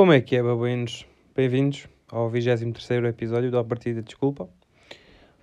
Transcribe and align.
Como 0.00 0.14
é 0.14 0.20
que 0.22 0.34
é, 0.34 0.42
babuínos? 0.42 1.06
Bem-vindos 1.36 1.86
ao 2.10 2.30
23 2.30 3.04
episódio 3.04 3.50
da 3.50 3.62
Partida 3.62 4.00
Desculpa. 4.00 4.48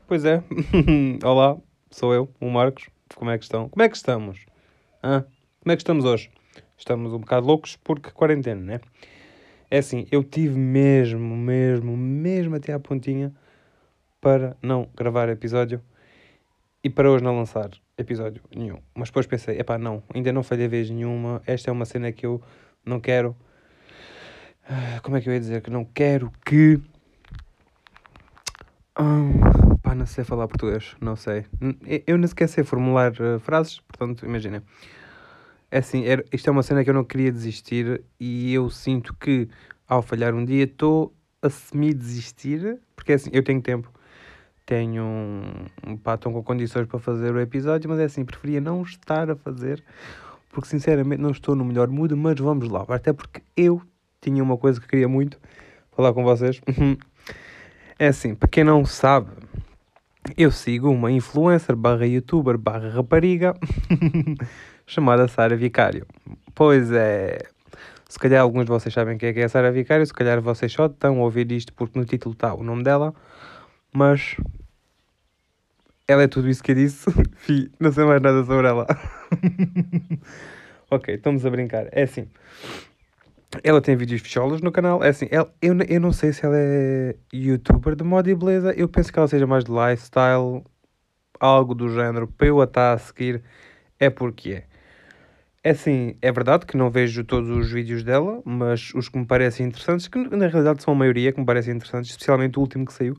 Pois 0.08 0.26
é, 0.26 0.42
olá, 1.24 1.58
sou 1.92 2.12
eu, 2.12 2.28
o 2.42 2.50
Marcos. 2.50 2.90
Como 3.14 3.30
é 3.30 3.38
que 3.38 3.44
estão? 3.44 3.70
Como 3.70 3.84
é 3.84 3.88
que 3.88 3.96
estamos? 3.96 4.48
Hã? 5.04 5.28
Como 5.62 5.72
é 5.72 5.76
que 5.76 5.82
estamos 5.84 6.06
hoje? 6.06 6.32
Estamos 6.76 7.14
um 7.14 7.20
bocado 7.20 7.46
loucos 7.46 7.76
porque 7.76 8.10
quarentena, 8.10 8.60
né? 8.60 8.80
É 9.70 9.78
assim, 9.78 10.08
eu 10.12 10.24
tive 10.24 10.58
mesmo, 10.58 11.38
mesmo, 11.38 11.96
mesmo 11.96 12.56
até 12.56 12.74
à 12.74 12.80
pontinha 12.80 13.32
para 14.20 14.58
não 14.60 14.90
gravar 14.98 15.30
episódio 15.30 15.80
e 16.84 16.90
para 16.90 17.12
hoje 17.12 17.24
não 17.24 17.38
lançar 17.38 17.70
episódio 17.96 18.42
nenhum. 18.56 18.80
Mas 18.96 19.10
depois 19.10 19.28
pensei, 19.28 19.60
epá, 19.60 19.78
não, 19.78 20.02
ainda 20.12 20.34
não 20.34 20.42
falhei 20.42 20.68
vez 20.68 20.90
nenhuma. 20.90 21.44
Esta 21.46 21.70
é 21.70 21.72
uma 21.72 21.86
cena 21.86 22.12
que 22.12 22.26
eu 22.26 22.42
não 22.84 23.00
quero. 23.00 23.38
Ah, 24.70 25.00
como 25.02 25.16
é 25.16 25.22
que 25.22 25.30
eu 25.30 25.34
ia 25.34 25.40
dizer? 25.40 25.62
Que 25.62 25.70
não 25.70 25.86
quero 25.86 26.30
que. 26.46 26.82
Hum, 29.00 29.40
pá, 29.82 29.96
não 29.96 30.06
sei 30.06 30.26
falar 30.26 30.48
português, 30.48 30.96
não 31.00 31.16
sei. 31.16 31.46
Eu 32.06 32.18
nem 32.18 32.28
sequer 32.28 32.50
sei 32.50 32.66
formular 32.66 33.14
uh, 33.14 33.40
frases, 33.40 33.80
portanto, 33.80 34.26
imaginem. 34.26 34.62
É 35.72 35.78
assim, 35.78 36.06
era, 36.06 36.24
isto 36.34 36.50
é 36.50 36.52
uma 36.52 36.64
cena 36.64 36.84
que 36.84 36.90
eu 36.90 36.94
não 36.94 37.06
queria 37.06 37.32
desistir 37.32 38.04
e 38.20 38.54
eu 38.54 38.70
sinto 38.70 39.14
que 39.14 39.48
ao 39.88 40.02
falhar 40.02 40.34
um 40.34 40.44
dia 40.44 40.66
estou 40.66 41.14
a 41.42 41.50
semi-desistir, 41.50 42.80
porque 42.96 43.14
é 43.14 43.16
assim, 43.16 43.30
eu 43.32 43.44
tenho 43.44 43.62
tempo, 43.62 43.92
tenho 44.66 45.04
um, 45.04 45.98
pá, 45.98 46.16
estão 46.16 46.34
com 46.34 46.44
condições 46.44 46.88
para 46.88 47.00
fazer 47.00 47.34
o 47.34 47.40
episódio, 47.40 47.90
mas 47.90 48.00
é 48.00 48.06
assim, 48.06 48.26
preferia 48.26 48.60
não 48.60 48.82
estar 48.82 49.30
a 49.30 49.36
fazer, 49.36 49.84
porque 50.50 50.68
sinceramente 50.68 51.22
não 51.22 51.32
estou 51.32 51.56
no 51.56 51.64
melhor 51.64 51.88
mood, 51.90 52.16
mas 52.16 52.38
vamos 52.40 52.70
lá, 52.70 52.86
até 52.90 53.14
porque 53.14 53.42
eu 53.56 53.82
tinha 54.30 54.44
uma 54.44 54.58
coisa 54.58 54.82
que 54.82 54.88
queria 54.88 55.08
muito 55.08 55.40
falar 55.96 56.14
com 56.14 56.24
vocês. 56.24 56.60
é 57.98 58.08
assim, 58.08 58.36
para 58.36 58.50
quem 58.50 58.64
não 58.64 58.84
sabe, 58.86 59.32
eu 60.38 60.52
sigo 60.52 60.90
uma 60.90 61.10
influencer 61.10 61.76
barra 61.76 62.06
youtuber 62.06 62.58
barra 62.58 62.90
rapariga 62.90 63.54
chamada 64.86 65.30
Sara 65.30 65.56
Vicário. 65.56 66.06
Pois 66.54 66.92
é, 66.92 67.40
se 68.10 68.20
calhar 68.20 68.42
alguns 68.42 68.66
de 68.66 68.70
vocês 68.70 68.94
sabem 68.94 69.18
quem 69.18 69.30
é, 69.30 69.34
que 69.34 69.40
é 69.40 69.46
a 69.46 69.50
Sara 69.50 69.72
Vicário, 69.72 70.06
se 70.06 70.14
calhar 70.14 70.42
vocês 70.42 70.74
só 70.74 70.88
estão 70.88 71.22
a 71.22 71.24
ouvir 71.24 71.50
isto 71.54 71.72
porque 71.74 71.98
no 71.98 72.04
título 72.04 72.34
está 72.34 72.54
o 72.54 72.64
nome 72.64 72.84
dela, 72.84 73.14
mas 73.94 74.36
ela 76.06 76.24
é 76.24 76.28
tudo 76.28 76.50
isso 76.50 76.62
que 76.62 76.72
eu 76.72 76.76
disse, 76.76 77.10
Fih, 77.38 77.72
não 77.80 77.94
sei 77.94 78.04
mais 78.04 78.22
nada 78.22 78.44
sobre 78.44 78.68
ela. 78.68 78.86
ok, 80.92 81.16
estamos 81.16 81.46
a 81.46 81.50
brincar. 81.50 81.88
É 81.94 82.04
assim, 82.04 82.28
ela 83.64 83.82
tem 83.82 83.96
vídeos 83.96 84.22
fecholos 84.22 84.62
no 84.62 84.72
canal. 84.72 85.04
É 85.04 85.10
assim, 85.10 85.28
ela, 85.32 85.52
eu, 85.62 85.76
eu 85.88 86.02
não 86.02 86.12
sei 86.12 86.34
se 86.34 86.46
ela 86.46 86.58
é 86.58 87.16
youtuber 87.34 87.96
de 87.96 88.04
moda 88.04 88.30
e 88.30 88.36
beleza. 88.36 88.74
Eu 88.74 88.90
penso 88.90 89.12
que 89.12 89.20
ela 89.20 89.28
seja 89.28 89.48
mais 89.48 89.64
de 89.64 89.72
lifestyle, 89.72 90.64
algo 91.40 91.74
do 91.74 91.90
género. 91.90 92.28
Para 92.28 92.48
eu 92.48 92.62
a 92.62 92.66
estar 92.66 92.94
a 92.94 92.98
seguir, 92.98 93.44
é 94.00 94.10
porque 94.10 94.52
é. 94.52 94.64
É 95.64 95.72
assim, 95.72 96.16
é 96.22 96.32
verdade 96.32 96.66
que 96.66 96.78
não 96.78 96.90
vejo 96.90 97.26
todos 97.26 97.50
os 97.50 97.70
vídeos 97.70 98.02
dela, 98.02 98.42
mas 98.46 98.94
os 98.96 99.10
que 99.10 99.18
me 99.18 99.26
parecem 99.26 99.66
interessantes, 99.66 100.08
que 100.08 100.18
na 100.18 100.48
realidade 100.48 100.82
são 100.82 100.94
a 100.94 100.98
maioria 100.98 101.34
que 101.34 101.40
me 101.40 101.46
parecem 101.46 101.76
interessantes, 101.76 102.12
especialmente 102.12 102.58
o 102.58 102.62
último 102.62 102.86
que 102.86 102.94
saiu, 102.94 103.18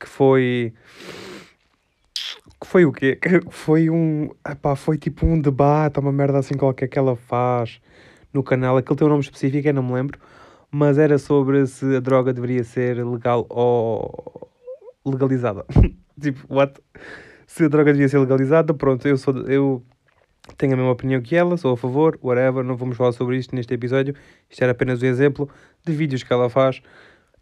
que 0.00 0.08
foi. 0.08 0.72
Que 2.60 2.66
foi 2.66 2.84
o 2.84 2.92
quê? 2.92 3.16
Que 3.22 3.40
foi 3.50 3.88
um. 3.90 4.30
Epá, 4.48 4.74
foi 4.74 4.98
tipo 4.98 5.26
um 5.26 5.40
debate, 5.40 6.00
uma 6.00 6.10
merda 6.10 6.38
assim 6.38 6.56
qualquer 6.56 6.88
que 6.88 6.98
ela 6.98 7.14
faz 7.14 7.80
no 8.32 8.42
canal. 8.42 8.76
Aquele 8.76 8.98
tem 8.98 9.06
um 9.06 9.10
nome 9.10 9.22
específico, 9.22 9.68
eu 9.68 9.74
não 9.74 9.82
me 9.82 9.92
lembro. 9.94 10.18
Mas 10.70 10.98
era 10.98 11.18
sobre 11.18 11.66
se 11.66 11.96
a 11.96 12.00
droga 12.00 12.32
deveria 12.32 12.64
ser 12.64 13.04
legal 13.04 13.46
ou 13.48 14.50
legalizada. 15.04 15.64
tipo, 16.20 16.42
what? 16.52 16.80
Se 17.46 17.64
a 17.64 17.68
droga 17.68 17.92
devia 17.92 18.08
ser 18.08 18.18
legalizada, 18.18 18.74
pronto, 18.74 19.06
eu 19.06 19.16
sou. 19.16 19.36
Eu 19.46 19.82
tenho 20.56 20.74
a 20.74 20.76
mesma 20.76 20.92
opinião 20.92 21.20
que 21.20 21.34
ela, 21.34 21.56
sou 21.56 21.72
a 21.72 21.76
favor, 21.76 22.18
whatever, 22.22 22.62
não 22.62 22.76
vamos 22.76 22.96
falar 22.96 23.12
sobre 23.12 23.36
isto 23.36 23.54
neste 23.54 23.72
episódio. 23.74 24.14
Isto 24.48 24.62
era 24.62 24.72
apenas 24.72 25.02
um 25.02 25.06
exemplo 25.06 25.48
de 25.84 25.92
vídeos 25.92 26.22
que 26.22 26.32
ela 26.32 26.48
faz 26.48 26.82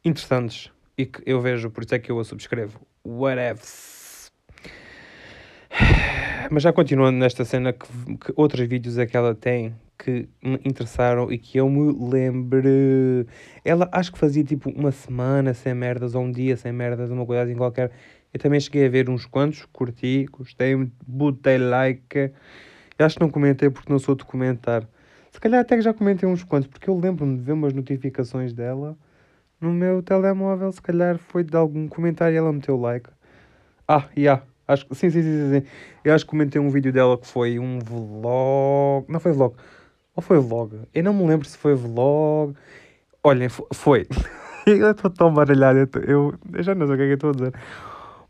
interessantes 0.05 0.71
e 0.97 1.07
que 1.07 1.23
eu 1.27 1.41
vejo, 1.41 1.71
por 1.71 1.85
isso 1.85 1.95
é 1.95 1.99
que 1.99 2.11
eu 2.11 2.19
a 2.19 2.25
subscrevo. 2.25 2.81
Whatever. 3.05 3.94
Mas 6.51 6.63
já 6.63 6.73
continuando 6.73 7.19
nesta 7.19 7.45
cena, 7.45 7.73
que, 7.73 7.87
que 8.19 8.33
outros 8.37 8.67
vídeos 8.67 8.99
é 8.99 9.07
que 9.07 9.17
ela 9.17 9.35
tem 9.35 9.75
que 9.99 10.29
me 10.43 10.61
interessaram 10.65 11.33
e 11.33 11.39
que 11.39 11.59
eu 11.59 11.69
me 11.69 11.93
lembre. 12.11 13.27
Ela 13.65 13.89
acho 13.93 14.13
que 14.13 14.19
fazia 14.19 14.45
tipo 14.45 14.71
uma 14.71 14.91
semana 14.91 15.55
sem 15.55 15.75
merdas 15.75 16.15
ou 16.15 16.23
um 16.23 16.31
dia 16.31 16.57
sem 16.57 16.73
merdas, 16.73 17.11
uma 17.11 17.25
coisa 17.25 17.43
assim 17.43 17.55
qualquer. 17.55 17.91
Eu 18.33 18.41
também 18.41 18.59
cheguei 18.59 18.87
a 18.87 18.89
ver 18.89 19.09
uns 19.09 19.27
quantos, 19.27 19.65
curti, 19.73 20.27
gostei, 20.31 20.75
botei 21.07 21.59
like. 21.59 22.33
Eu 22.99 23.07
acho 23.07 23.17
que 23.17 23.23
não 23.23 23.31
comentei 23.31 23.71
porque 23.71 23.91
não 23.93 23.99
sou 23.99 24.15
de 24.15 24.25
comentar. 24.25 24.87
Se 25.31 25.41
calhar 25.41 25.61
até 25.61 25.77
que 25.77 25.83
já 25.83 25.95
comentei 25.95 26.29
uns 26.29 26.45
quantos, 26.45 26.69
porque 26.69 26.89
eu 26.89 26.99
lembro-me 26.99 27.37
de 27.37 27.43
ver 27.43 27.53
umas 27.53 27.73
notificações 27.73 28.53
dela 28.53 28.97
no 29.61 29.73
meu 29.73 30.03
telemóvel. 30.03 30.71
Se 30.73 30.83
calhar 30.83 31.19
foi 31.19 31.45
de 31.45 31.57
algum 31.57 31.89
comentário 31.89 32.35
e 32.35 32.39
ela 32.39 32.53
meteu 32.53 32.77
like. 32.77 33.09
Ah, 33.87 34.09
e 34.17 34.23
yeah. 34.23 34.43
Acho, 34.67 34.87
sim, 34.95 35.11
sim, 35.11 35.23
sim, 35.23 35.61
sim. 35.61 35.67
Eu 36.05 36.15
acho 36.15 36.25
que 36.25 36.31
comentei 36.31 36.61
um 36.61 36.71
vídeo 36.71 36.93
dela 36.93 37.19
que 37.19 37.27
foi 37.27 37.59
um 37.59 37.79
vlog. 37.79 39.07
Não 39.09 39.21
foi 39.21 39.33
vlog. 39.33 39.55
Ou 40.17 40.23
foi 40.23 40.39
vlog? 40.39 40.81
Eu 40.95 41.05
não 41.05 41.13
me 41.13 41.27
lembro 41.27 41.47
se 41.47 41.59
foi 41.59 41.75
vlog. 41.75 42.55
Olhem, 43.23 43.49
foi. 43.49 44.07
eu 44.67 44.91
estou 44.91 45.11
tão 45.11 45.33
baralhado. 45.33 45.79
Eu, 46.07 46.35
eu, 46.53 46.63
já 46.63 46.75
não 46.75 46.87
sei 46.87 46.95
o 46.95 46.99
que 46.99 47.05
é 47.05 47.07
que 47.07 47.13
eu 47.13 47.15
estou 47.15 47.31
a 47.31 47.33
dizer. 47.33 47.55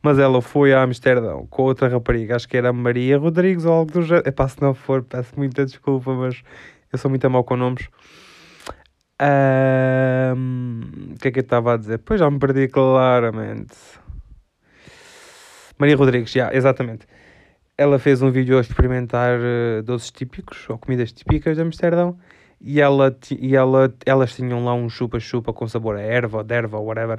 Mas 0.03 0.19
ela 0.19 0.43
foi 0.43 0.75
a 0.75 0.83
Amsterdão 0.83 1.47
com 1.49 1.63
outra 1.63 1.89
rapariga, 1.89 2.37
acho 2.37 2.47
que 2.47 2.59
era 2.59 2.71
Maria 2.75 3.17
Rodrigues 3.17 3.65
ou 3.65 3.73
algo 3.73 3.91
do 3.91 4.03
género. 4.03 4.29
Epá, 4.29 4.47
se 4.47 4.61
não 4.61 4.75
for, 4.75 5.03
peço 5.03 5.33
muita 5.35 5.65
desculpa, 5.65 6.13
mas 6.13 6.43
eu 6.93 6.99
sou 6.99 7.09
muito 7.09 7.29
mal 7.31 7.43
com 7.43 7.57
nomes. 7.57 7.89
O 9.19 10.37
um, 10.37 11.15
que 11.19 11.29
é 11.29 11.31
que 11.31 11.39
eu 11.39 11.43
estava 11.43 11.75
a 11.75 11.77
dizer? 11.79 11.99
Pois 12.05 12.21
já 12.21 12.31
me 12.31 12.39
perdi 12.39 12.69
claramente. 12.69 13.75
Maria 15.79 15.97
Rodrigues, 15.97 16.31
já, 16.31 16.53
exatamente. 16.53 17.07
Ela 17.77 17.99
fez 17.99 18.23
um 18.23 18.31
vídeo 18.31 18.57
a 18.57 18.61
experimentar 18.61 19.39
uh, 19.41 19.83
doces 19.83 20.11
típicos 20.11 20.69
ou 20.69 20.79
comidas 20.79 21.13
típicas 21.13 21.57
de 21.57 21.63
Amsterdão 21.63 22.17
e, 22.61 22.81
ela, 22.81 23.17
e 23.31 23.57
ela, 23.57 23.93
elas 24.07 24.35
tinham 24.35 24.65
lá 24.65 24.73
um 24.75 24.89
chupa-chupa 24.89 25.53
com 25.53 25.67
sabor 25.67 25.97
a 25.97 26.01
erva 26.01 26.39
ou 26.39 26.45
derva 26.45 26.79
ou 26.79 26.87
whatever. 26.87 27.19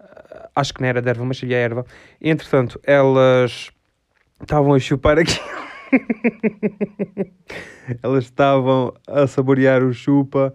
Uh, 0.00 0.48
acho 0.56 0.72
que 0.72 0.80
não 0.80 0.88
era 0.88 1.02
derva, 1.02 1.24
mas 1.24 1.36
seria 1.36 1.58
erva. 1.58 1.84
Entretanto, 2.20 2.80
elas 2.84 3.70
estavam 4.40 4.72
a 4.72 4.78
chupar 4.78 5.18
aqui. 5.18 5.38
elas 8.02 8.24
estavam 8.24 8.94
a 9.06 9.26
saborear 9.26 9.82
o 9.84 9.92
chupa 9.92 10.54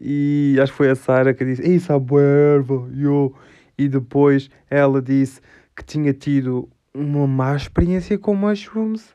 e 0.00 0.56
acho 0.62 0.72
que 0.72 0.78
foi 0.78 0.90
a 0.90 0.94
Sara 0.94 1.34
que 1.34 1.44
disse: 1.44 1.62
Ei, 1.62 1.80
sabe 1.80 2.14
erva, 2.14 2.88
yo. 2.92 3.34
E 3.76 3.88
depois 3.88 4.50
ela 4.70 5.02
disse 5.02 5.40
que 5.78 5.84
tinha 5.84 6.12
tido 6.12 6.68
uma 6.92 7.24
má 7.24 7.54
experiência 7.54 8.18
com 8.18 8.34
mushrooms. 8.34 9.14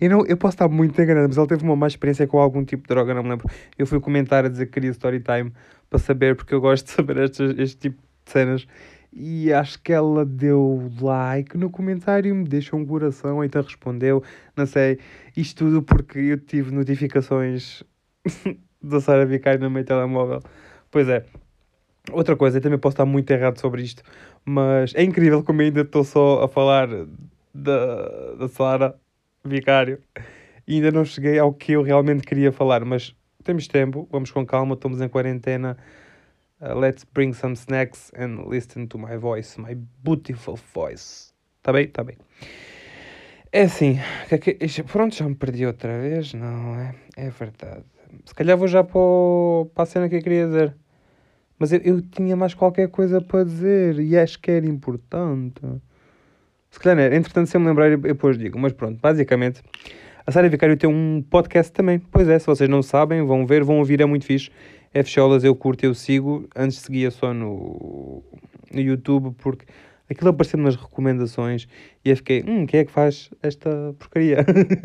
Eu, 0.00 0.08
não, 0.08 0.26
eu 0.26 0.36
posso 0.36 0.54
estar 0.54 0.68
muito 0.68 1.00
enganado, 1.02 1.26
mas 1.26 1.36
ele 1.36 1.46
teve 1.48 1.64
uma 1.64 1.74
má 1.74 1.88
experiência 1.88 2.24
com 2.24 2.38
algum 2.38 2.64
tipo 2.64 2.84
de 2.84 2.88
droga, 2.88 3.12
não 3.12 3.24
me 3.24 3.30
lembro. 3.30 3.50
Eu 3.76 3.84
fui 3.84 3.98
comentar 3.98 4.44
a 4.44 4.48
dizer 4.48 4.66
que 4.66 4.72
queria 4.72 4.90
story 4.92 5.20
time 5.20 5.52
para 5.90 5.98
saber, 5.98 6.36
porque 6.36 6.54
eu 6.54 6.60
gosto 6.60 6.86
de 6.86 6.92
saber 6.92 7.16
este, 7.16 7.42
este 7.60 7.76
tipo 7.76 8.00
de 8.24 8.30
cenas. 8.30 8.66
E 9.12 9.52
acho 9.52 9.82
que 9.82 9.92
ela 9.92 10.24
deu 10.24 10.88
like 11.00 11.58
no 11.58 11.68
comentário, 11.68 12.32
me 12.32 12.44
deixou 12.44 12.78
um 12.78 12.86
coração, 12.86 13.42
então 13.42 13.60
respondeu. 13.60 14.22
Não 14.56 14.66
sei, 14.66 15.00
isto 15.36 15.64
tudo 15.64 15.82
porque 15.82 16.20
eu 16.20 16.38
tive 16.38 16.70
notificações 16.70 17.82
da 18.80 19.00
Sara 19.00 19.26
Vicário 19.26 19.60
no 19.60 19.70
meu 19.70 19.84
telemóvel. 19.84 20.40
Pois 20.92 21.08
é. 21.08 21.24
Outra 22.12 22.36
coisa, 22.36 22.58
eu 22.58 22.60
também 22.60 22.78
posso 22.78 22.94
estar 22.94 23.06
muito 23.06 23.30
errado 23.30 23.58
sobre 23.58 23.82
isto, 23.82 24.02
mas 24.44 24.94
é 24.94 25.02
incrível 25.02 25.42
como 25.42 25.60
ainda 25.60 25.80
estou 25.80 26.04
só 26.04 26.42
a 26.42 26.48
falar 26.48 26.88
da, 27.54 28.34
da 28.34 28.48
Sara 28.48 28.94
Vicário 29.44 30.00
e 30.66 30.76
ainda 30.76 30.90
não 30.90 31.04
cheguei 31.04 31.38
ao 31.38 31.52
que 31.52 31.72
eu 31.72 31.82
realmente 31.82 32.22
queria 32.26 32.52
falar. 32.52 32.84
Mas 32.84 33.14
temos 33.42 33.68
tempo, 33.68 34.08
vamos 34.10 34.30
com 34.30 34.44
calma, 34.44 34.74
estamos 34.74 35.00
em 35.00 35.08
quarentena. 35.08 35.76
Uh, 36.60 36.78
let's 36.78 37.04
bring 37.04 37.32
some 37.32 37.54
snacks 37.54 38.10
and 38.16 38.48
listen 38.48 38.86
to 38.86 38.98
my 38.98 39.16
voice, 39.16 39.60
my 39.60 39.74
beautiful 40.02 40.58
voice. 40.74 41.32
Tá 41.62 41.72
bem? 41.72 41.88
Tá 41.88 42.02
bem. 42.02 42.16
É 43.52 43.62
assim, 43.62 43.98
é 44.30 44.82
pronto, 44.82 45.14
já 45.14 45.28
me 45.28 45.34
perdi 45.34 45.64
outra 45.64 46.00
vez, 46.00 46.34
não 46.34 46.74
é? 46.74 46.94
É 47.16 47.30
verdade. 47.30 47.84
Se 48.24 48.34
calhar 48.34 48.56
vou 48.56 48.66
já 48.66 48.82
para, 48.82 49.00
para 49.72 49.82
a 49.82 49.86
cena 49.86 50.08
que 50.08 50.16
eu 50.16 50.22
queria 50.22 50.46
dizer. 50.46 50.76
Mas 51.58 51.72
eu, 51.72 51.80
eu 51.80 52.02
tinha 52.02 52.36
mais 52.36 52.54
qualquer 52.54 52.88
coisa 52.88 53.20
para 53.20 53.44
dizer 53.44 53.98
e 54.00 54.16
acho 54.16 54.38
que 54.40 54.50
era 54.50 54.66
importante. 54.66 55.60
Se 56.70 56.80
calhar 56.80 56.98
era. 56.98 57.16
Entretanto, 57.16 57.48
se 57.48 57.56
eu 57.56 57.60
me 57.60 57.68
lembrar, 57.68 57.90
eu 57.90 57.98
depois 57.98 58.36
digo. 58.36 58.58
Mas 58.58 58.72
pronto, 58.72 58.98
basicamente, 59.00 59.62
a 60.26 60.32
Sara 60.32 60.48
Vicário 60.48 60.76
tem 60.76 60.90
um 60.90 61.22
podcast 61.22 61.72
também. 61.72 61.98
Pois 61.98 62.28
é, 62.28 62.38
se 62.38 62.46
vocês 62.46 62.68
não 62.68 62.82
sabem, 62.82 63.22
vão 63.24 63.46
ver, 63.46 63.62
vão 63.62 63.78
ouvir, 63.78 64.00
é 64.00 64.04
muito 64.04 64.24
fixe. 64.24 64.50
F. 64.92 65.10
Cholas 65.10 65.44
eu 65.44 65.54
curto, 65.54 65.84
eu 65.84 65.94
sigo. 65.94 66.48
Antes 66.54 66.78
seguia 66.78 67.10
só 67.10 67.32
no, 67.32 68.22
no 68.72 68.80
YouTube 68.80 69.34
porque 69.38 69.66
aquilo 70.10 70.30
apareceu 70.30 70.58
nas 70.58 70.76
recomendações 70.76 71.66
e 72.04 72.10
eu 72.10 72.16
fiquei, 72.16 72.44
hum, 72.46 72.66
quem 72.66 72.80
é 72.80 72.84
que 72.84 72.92
faz 72.92 73.30
esta 73.42 73.94
porcaria? 73.98 74.44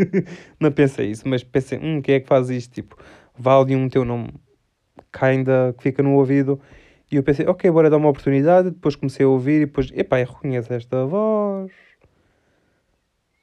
não 0.60 0.71
pensei 0.71 1.12
isso, 1.12 1.27
mas 1.27 1.44
pensei, 1.44 1.77
hum, 1.77 2.01
quem 2.01 2.16
é 2.16 2.19
que 2.19 2.27
faz 2.27 2.50
isto? 2.50 2.74
Tipo, 2.74 2.98
Valium, 3.38 3.88
teu 3.89 4.06
nome 4.06 4.30
kinda 5.11 5.73
que 5.77 5.83
fica 5.83 6.03
no 6.03 6.13
ouvido. 6.13 6.59
E 7.11 7.15
eu 7.15 7.23
pensei, 7.23 7.47
ok, 7.47 7.69
bora 7.71 7.89
dar 7.89 7.97
uma 7.97 8.09
oportunidade. 8.09 8.69
Depois 8.69 8.95
comecei 8.95 9.25
a 9.25 9.29
ouvir 9.29 9.61
e 9.61 9.65
depois, 9.65 9.91
epá, 9.95 10.19
eu 10.19 10.27
reconheço 10.27 10.71
esta 10.73 11.06
voz. 11.06 11.71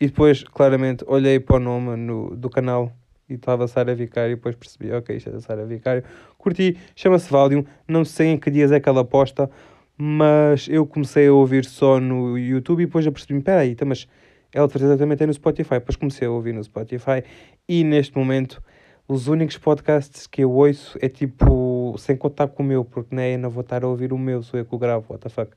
E 0.00 0.06
depois, 0.06 0.44
claramente, 0.44 1.04
olhei 1.06 1.40
para 1.40 1.56
o 1.56 1.58
nome 1.58 1.96
no, 1.96 2.36
do 2.36 2.48
canal 2.50 2.92
e 3.28 3.34
estava 3.34 3.66
Sara 3.66 3.94
Vicário. 3.94 4.32
E 4.32 4.36
depois 4.36 4.54
percebi, 4.54 4.92
ok, 4.92 5.16
isto 5.16 5.30
é 5.30 5.32
da 5.32 5.40
Sara 5.40 5.64
Vicário. 5.66 6.04
Curti, 6.38 6.76
chama-se 6.94 7.30
Valium. 7.30 7.64
Não 7.88 8.04
sei 8.04 8.28
em 8.28 8.38
que 8.38 8.50
dias 8.50 8.70
é 8.70 8.78
que 8.78 8.88
ela 8.88 9.04
posta, 9.04 9.50
mas 9.96 10.68
eu 10.68 10.86
comecei 10.86 11.26
a 11.26 11.32
ouvir 11.32 11.64
só 11.64 11.98
no 11.98 12.38
YouTube 12.38 12.82
e 12.82 12.86
depois 12.86 13.04
já 13.04 13.10
percebi, 13.10 13.38
espera 13.38 13.60
aí, 13.62 13.70
então, 13.70 13.88
mas 13.88 14.06
ela 14.52 14.68
também 14.68 15.16
tem 15.16 15.26
no 15.26 15.34
Spotify. 15.34 15.74
Depois 15.74 15.96
comecei 15.96 16.28
a 16.28 16.30
ouvir 16.30 16.52
no 16.52 16.62
Spotify 16.62 17.24
e 17.68 17.82
neste 17.82 18.16
momento 18.16 18.62
os 19.08 19.29
únicos 19.29 19.56
podcasts 19.56 20.26
que 20.26 20.43
eu 20.43 20.50
ouço 20.50 20.99
é 21.00 21.08
tipo, 21.08 21.94
sem 21.99 22.17
contar 22.17 22.49
com 22.49 22.62
o 22.62 22.67
meu, 22.67 22.85
porque 22.85 23.14
nem 23.14 23.37
não 23.37 23.50
vou 23.50 23.61
estar 23.61 23.85
a 23.85 23.88
ouvir 23.88 24.12
o 24.12 24.19
meu, 24.19 24.43
sou 24.43 24.58
eu 24.58 24.67
que 24.67 24.75
o 24.75 24.79
gravo, 24.79 25.06
what 25.11 25.23
the 25.23 25.29
fuck. 25.29 25.53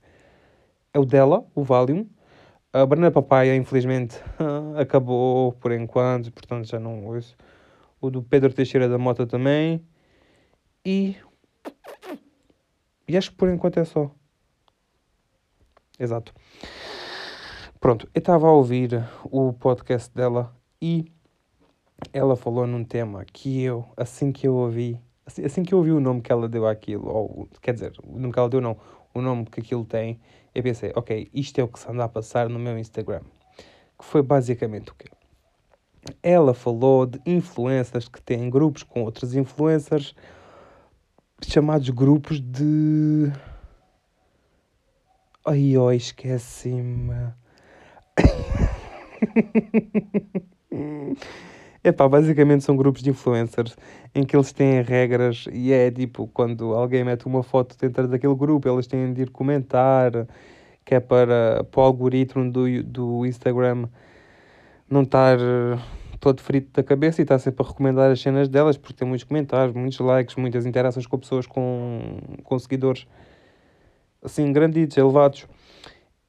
É 0.93 0.99
o 0.99 1.05
dela, 1.05 1.45
o 1.55 1.63
Valium. 1.63 2.07
A 2.71 2.85
Banana 2.85 3.09
Papaya, 3.09 3.55
infelizmente, 3.55 4.17
acabou 4.77 5.53
por 5.53 5.71
enquanto, 5.71 6.31
portanto 6.31 6.65
já 6.67 6.79
não 6.79 7.05
ouço. 7.05 7.35
O 7.99 8.11
do 8.11 8.21
Pedro 8.21 8.53
Teixeira 8.53 8.87
da 8.87 8.97
Mota 8.97 9.25
também. 9.25 9.83
E. 10.85 11.15
E 13.07 13.17
acho 13.17 13.31
que 13.31 13.37
por 13.37 13.49
enquanto 13.49 13.79
é 13.79 13.85
só. 13.85 14.11
Exato. 15.99 16.33
Pronto, 17.79 18.07
eu 18.13 18.19
estava 18.19 18.47
a 18.47 18.51
ouvir 18.51 19.03
o 19.23 19.51
podcast 19.53 20.13
dela 20.13 20.55
e 20.81 21.11
ela 22.13 22.35
falou 22.35 22.65
num 22.65 22.83
tema 22.83 23.23
que 23.25 23.61
eu, 23.61 23.85
assim 23.95 24.31
que 24.31 24.47
eu 24.47 24.55
ouvi, 24.55 24.99
assim, 25.25 25.45
assim 25.45 25.63
que 25.63 25.73
eu 25.73 25.79
ouvi 25.79 25.91
o 25.91 25.99
nome 25.99 26.21
que 26.21 26.31
ela 26.31 26.47
deu 26.47 26.67
àquilo, 26.67 27.07
ou 27.07 27.47
quer 27.61 27.73
dizer, 27.73 27.93
o 28.03 28.17
nome 28.17 28.33
que 28.33 28.39
ela 28.39 28.49
deu 28.49 28.61
não, 28.61 28.77
o 29.13 29.21
nome 29.21 29.45
que 29.45 29.59
aquilo 29.59 29.85
tem, 29.85 30.19
eu 30.53 30.63
pensei, 30.63 30.91
ok, 30.95 31.29
isto 31.33 31.59
é 31.59 31.63
o 31.63 31.67
que 31.67 31.79
se 31.79 31.89
anda 31.89 32.03
a 32.03 32.09
passar 32.09 32.49
no 32.49 32.59
meu 32.59 32.77
Instagram. 32.77 33.21
Que 33.97 34.05
foi 34.05 34.21
basicamente 34.21 34.91
o 34.91 34.95
quê? 34.95 35.07
Ela 36.23 36.53
falou 36.53 37.05
de 37.05 37.19
influencers 37.25 38.07
que 38.07 38.21
têm 38.21 38.49
grupos 38.49 38.83
com 38.83 39.03
outros 39.03 39.35
influencers, 39.35 40.15
chamados 41.45 41.89
grupos 41.89 42.39
de. 42.39 43.31
Ai, 45.45 45.77
oh, 45.77 45.91
esqueci-me. 45.91 47.33
Epá, 51.81 52.09
basicamente 52.09 52.63
são 52.63 52.75
grupos 52.75 53.01
de 53.01 53.09
influencers 53.09 53.77
em 54.13 54.23
que 54.25 54.35
eles 54.35 54.51
têm 54.51 54.81
regras 54.81 55.45
e 55.51 55.71
é 55.71 55.89
tipo 55.89 56.27
quando 56.27 56.73
alguém 56.73 57.05
mete 57.05 57.25
uma 57.25 57.41
foto 57.41 57.77
dentro 57.77 58.07
daquele 58.07 58.35
grupo, 58.35 58.67
eles 58.67 58.85
têm 58.85 59.13
de 59.13 59.21
ir 59.21 59.29
comentar, 59.29 60.11
que 60.83 60.95
é 60.95 60.99
para, 60.99 61.63
para 61.63 61.79
o 61.81 61.83
algoritmo 61.83 62.51
do, 62.51 62.83
do 62.83 63.25
Instagram 63.25 63.87
não 64.89 65.03
estar 65.03 65.37
todo 66.19 66.41
frito 66.41 66.69
da 66.73 66.83
cabeça 66.83 67.21
e 67.21 67.23
estar 67.23 67.39
sempre 67.39 67.63
a 67.63 67.67
recomendar 67.67 68.11
as 68.11 68.19
cenas 68.19 68.49
delas 68.49 68.77
porque 68.77 68.95
tem 68.95 69.07
muitos 69.07 69.23
comentários, 69.23 69.73
muitos 69.73 69.99
likes, 69.99 70.35
muitas 70.35 70.65
interações 70.65 71.07
com 71.07 71.17
pessoas 71.17 71.47
com, 71.47 72.19
com 72.43 72.59
seguidores 72.59 73.07
assim 74.21 74.51
granditos, 74.51 74.97
elevados. 74.97 75.47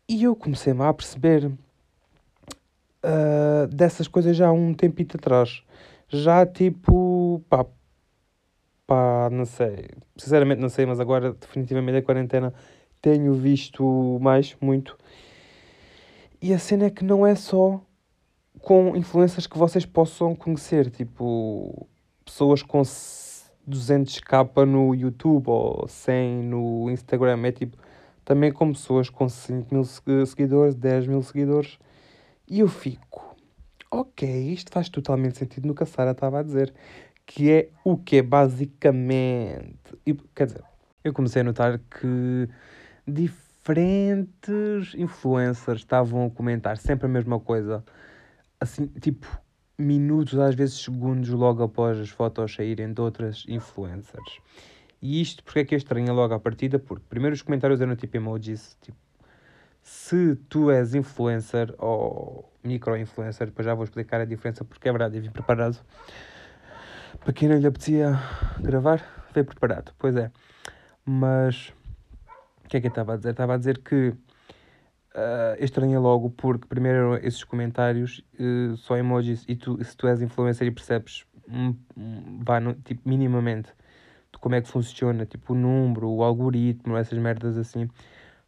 E 0.09 0.23
eu 0.25 0.37
comecei-me 0.37 0.83
a 0.83 0.93
perceber 0.93 1.51
uh, 3.05 3.67
dessas 3.69 4.09
coisas 4.09 4.37
já 4.37 4.49
há 4.49 4.53
um 4.53 4.75
tempito 4.75 5.17
atrás. 5.17 5.63
Já 6.09 6.45
tipo, 6.47 7.43
pá, 7.49 7.65
pá, 8.87 9.29
não 9.31 9.45
sei, 9.45 9.89
sinceramente 10.17 10.61
não 10.61 10.69
sei, 10.69 10.87
mas 10.87 10.99
agora 11.01 11.33
definitivamente 11.33 11.99
a 11.99 12.03
quarentena 12.03 12.53
tenho 13.01 13.33
visto 13.35 14.19
mais, 14.21 14.57
muito. 14.61 14.97
E 16.43 16.53
a 16.53 16.59
cena 16.59 16.87
é 16.87 16.91
que 16.91 17.05
não 17.05 17.27
é 17.27 17.35
só 17.35 17.81
com 18.61 18.97
influências 18.97 19.47
que 19.47 19.59
vocês 19.59 19.87
possam 19.87 20.35
conhecer, 20.35 20.91
tipo, 20.91 21.89
pessoas 22.25 22.63
com 22.63 22.83
200k 22.83 24.65
no 24.65 24.95
YouTube 24.95 25.49
ou 25.49 25.87
100 25.87 26.43
no 26.45 26.91
Instagram, 26.91 27.47
é 27.47 27.53
tipo, 27.53 27.77
também 28.25 28.53
com 28.53 28.73
pessoas 28.73 29.09
com 29.09 29.29
5 29.29 29.75
mil 29.75 29.85
seguidores, 30.27 30.75
10 30.75 31.07
mil 31.07 31.23
seguidores 31.23 31.79
e 32.51 32.59
eu 32.59 32.69
fico, 32.69 33.37
ok, 33.89 34.29
isto 34.53 34.73
faz 34.73 34.89
totalmente 34.89 35.39
sentido 35.39 35.69
no 35.69 35.75
que 35.75 35.85
a 35.85 35.87
Sara 35.87 36.11
estava 36.11 36.41
a 36.41 36.43
dizer, 36.43 36.75
que 37.25 37.49
é 37.49 37.71
o 37.85 37.97
que 37.97 38.17
é 38.17 38.23
basicamente. 38.23 39.97
E, 40.05 40.15
quer 40.35 40.47
dizer, 40.47 40.65
eu 41.05 41.13
comecei 41.13 41.43
a 41.43 41.45
notar 41.45 41.79
que 41.79 42.49
diferentes 43.07 44.95
influencers 44.97 45.79
estavam 45.83 46.27
a 46.27 46.31
comentar 46.31 46.77
sempre 46.77 47.07
a 47.07 47.09
mesma 47.09 47.39
coisa, 47.39 47.85
assim, 48.59 48.89
tipo, 49.01 49.29
minutos, 49.79 50.37
às 50.37 50.57
vezes 50.57 50.83
segundos, 50.83 51.29
logo 51.31 51.63
após 51.63 52.01
as 52.01 52.11
fotos 52.11 52.53
saírem 52.53 52.93
de 52.93 53.01
outras 53.01 53.45
influencers. 53.49 54.41
E 55.01 55.21
isto 55.23 55.45
porque 55.45 55.61
é 55.61 55.65
que 55.65 55.75
eu 55.75 55.79
estranho 55.79 56.13
logo 56.13 56.35
à 56.35 56.41
partida? 56.41 56.81
Porque 56.81 57.05
primeiro 57.09 57.35
os 57.35 57.43
comentários 57.43 57.81
eram 57.81 57.95
tipo 57.95 58.17
emojis, 58.17 58.77
tipo 58.83 58.99
se 59.83 60.37
tu 60.49 60.71
és 60.71 60.95
influencer 60.95 61.75
ou 61.79 62.51
micro-influencer, 62.63 63.47
depois 63.47 63.67
já 63.67 63.75
vou 63.75 63.85
explicar 63.85 64.21
a 64.21 64.25
diferença 64.25 64.65
porque 64.65 64.89
é 64.89 64.93
verdade, 64.93 65.17
eu 65.17 65.23
vim 65.23 65.31
preparado. 65.31 65.79
Para 67.21 67.33
quem 67.33 67.49
não 67.49 67.59
lhe 67.59 67.67
apetecia 67.67 68.19
gravar, 68.61 69.03
veio 69.35 69.45
preparado, 69.45 69.93
pois 69.99 70.17
é. 70.17 70.31
Mas 71.05 71.73
o 72.65 72.69
que 72.69 72.77
é 72.77 72.81
que 72.81 72.87
eu 72.87 72.91
estava 72.91 73.15
a 73.15 73.17
dizer? 73.17 73.31
Estava 73.31 73.55
a 73.55 73.57
dizer 73.57 73.79
que 73.79 74.15
uh, 75.15 75.57
estranhei 75.59 75.99
logo 75.99 76.31
porque 76.31 76.67
primeiro 76.67 76.99
eram 76.99 77.17
esses 77.17 77.45
comentários, 77.45 78.25
uh, 78.39 78.77
só 78.77 78.97
emojis, 78.97 79.45
e 79.49 79.57
tu, 79.57 79.83
se 79.83 79.97
tu 79.97 80.07
és 80.07 80.23
influencer 80.23 80.67
e 80.67 80.71
percebes, 80.71 81.25
um, 81.49 81.75
um, 81.97 82.41
vá, 82.45 82.61
no, 82.61 82.75
tipo, 82.75 83.09
minimamente, 83.09 83.71
de 84.33 84.39
como 84.39 84.55
é 84.55 84.61
que 84.61 84.69
funciona, 84.69 85.27
tipo 85.27 85.53
o 85.53 85.57
número, 85.57 86.09
o 86.09 86.23
algoritmo, 86.23 86.97
essas 86.97 87.19
merdas 87.19 87.59
assim, 87.59 87.89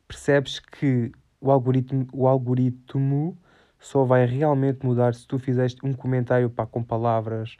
percebes 0.07 0.61
que 0.61 1.13
o 1.43 1.51
algoritmo, 1.51 2.07
o 2.13 2.29
algoritmo 2.29 3.37
só 3.79 4.05
vai 4.05 4.25
realmente 4.25 4.87
mudar 4.87 5.13
se 5.13 5.27
tu 5.27 5.39
fizeste 5.39 5.85
um 5.85 5.93
comentário 5.93 6.49
pá, 6.49 6.65
com 6.65 6.83
palavras, 6.83 7.57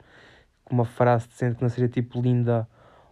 com 0.63 0.73
uma 0.73 0.85
frase 0.85 1.27
decente 1.27 1.57
que 1.57 1.61
não 1.61 1.69
seja 1.69 1.89
tipo 1.89 2.21
linda, 2.21 2.67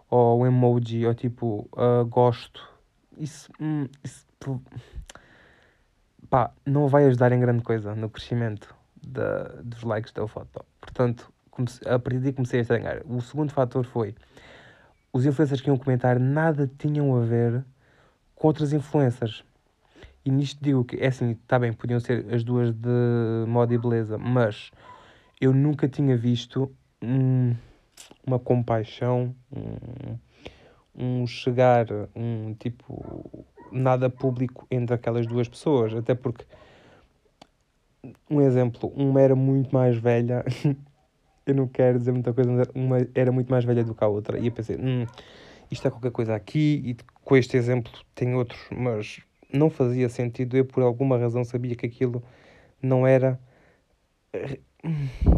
ou 0.09 0.41
um 0.41 0.47
emoji, 0.47 1.05
ou 1.05 1.13
tipo 1.13 1.67
uh, 1.73 2.05
gosto. 2.05 2.67
Isso, 3.17 3.51
hum, 3.59 3.87
isso 4.01 4.25
pá, 6.29 6.51
não 6.65 6.87
vai 6.87 7.05
ajudar 7.05 7.33
em 7.33 7.39
grande 7.39 7.61
coisa 7.61 7.93
no 7.93 8.09
crescimento 8.09 8.73
da, 9.05 9.43
dos 9.61 9.83
likes 9.83 10.13
da 10.13 10.25
foto. 10.25 10.63
Portanto, 10.79 11.31
comecei, 11.49 11.85
a 11.91 11.99
partir 11.99 12.19
daí 12.19 12.31
comecei 12.31 12.59
a 12.59 12.61
estranhar. 12.61 13.01
O 13.05 13.21
segundo 13.21 13.51
fator 13.51 13.85
foi 13.85 14.15
os 15.11 15.25
influencers 15.25 15.59
que 15.59 15.69
iam 15.69 15.77
comentar 15.77 16.17
nada 16.17 16.71
tinham 16.77 17.13
a 17.13 17.19
ver 17.19 17.65
com 18.35 18.47
outras 18.47 18.71
influencers. 18.71 19.43
E 20.23 20.31
nisto 20.31 20.63
digo 20.63 20.83
que, 20.83 20.97
é 20.97 21.07
assim, 21.07 21.31
está 21.31 21.57
bem, 21.57 21.73
podiam 21.73 21.99
ser 21.99 22.25
as 22.31 22.43
duas 22.43 22.71
de 22.71 23.45
moda 23.47 23.73
e 23.73 23.77
beleza, 23.77 24.17
mas 24.17 24.71
eu 25.39 25.51
nunca 25.51 25.87
tinha 25.87 26.15
visto 26.15 26.71
um, 27.01 27.55
uma 28.25 28.37
compaixão, 28.37 29.35
um, 29.51 30.17
um 31.21 31.25
chegar, 31.25 31.87
um 32.15 32.53
tipo, 32.53 33.45
nada 33.71 34.09
público 34.09 34.67
entre 34.69 34.93
aquelas 34.93 35.25
duas 35.25 35.47
pessoas. 35.47 35.95
Até 35.95 36.13
porque, 36.13 36.45
um 38.29 38.41
exemplo, 38.41 38.91
uma 38.95 39.19
era 39.19 39.35
muito 39.35 39.73
mais 39.73 39.97
velha, 39.97 40.45
eu 41.47 41.55
não 41.55 41.67
quero 41.67 41.97
dizer 41.97 42.11
muita 42.11 42.31
coisa, 42.31 42.51
mas 42.51 42.67
uma 42.75 42.97
era 43.15 43.31
muito 43.31 43.49
mais 43.49 43.65
velha 43.65 43.83
do 43.83 43.95
que 43.95 44.03
a 44.03 44.07
outra. 44.07 44.37
E 44.37 44.45
eu 44.45 44.51
pensei, 44.51 44.77
hum, 44.77 45.07
isto 45.71 45.87
é 45.87 45.91
qualquer 45.91 46.11
coisa 46.11 46.35
aqui, 46.35 46.81
e 46.85 46.95
com 47.23 47.35
este 47.35 47.57
exemplo 47.57 47.91
tem 48.13 48.35
outros, 48.35 48.61
mas 48.69 49.21
não 49.53 49.69
fazia 49.69 50.09
sentido. 50.09 50.57
Eu, 50.57 50.65
por 50.65 50.83
alguma 50.83 51.17
razão, 51.17 51.43
sabia 51.43 51.75
que 51.75 51.85
aquilo 51.85 52.23
não 52.81 53.05
era. 53.05 53.39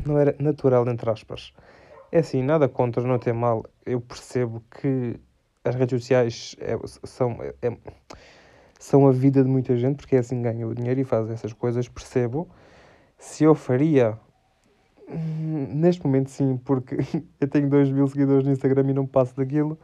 não 0.06 0.18
era 0.18 0.36
natural, 0.40 0.88
entre 0.88 1.10
aspas. 1.10 1.54
É 2.12 2.20
assim, 2.20 2.44
nada 2.44 2.70
contra, 2.70 3.02
não 3.04 3.18
tem 3.18 3.34
mal. 3.34 3.66
Eu 3.86 4.00
percebo 4.00 4.64
que 4.80 5.20
as 5.64 5.76
redes 5.76 6.00
sociais 6.02 6.56
é, 6.60 6.78
são, 7.04 7.38
é, 7.42 7.78
são 8.80 9.08
a 9.08 9.12
vida 9.12 9.44
de 9.44 9.50
muita 9.50 9.76
gente, 9.78 9.98
porque 9.98 10.16
é 10.16 10.20
assim 10.20 10.38
que 10.38 10.44
ganha 10.44 10.68
o 10.68 10.76
dinheiro 10.76 11.00
e 11.00 11.04
faz 11.04 11.30
essas 11.30 11.54
coisas. 11.54 11.88
Percebo. 11.88 12.50
Se 13.18 13.44
eu 13.44 13.56
faria. 13.56 14.18
Neste 15.08 16.04
momento, 16.06 16.30
sim, 16.30 16.58
porque 16.64 16.98
eu 17.40 17.48
tenho 17.48 17.70
2 17.70 17.92
mil 17.92 18.08
seguidores 18.08 18.46
no 18.46 18.52
Instagram 18.52 18.90
e 18.90 18.94
não 18.94 19.06
passo 19.06 19.36
daquilo. 19.36 19.78